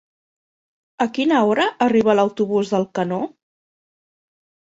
[1.03, 3.21] A quina hora arriba l'autobús d'Alcanó?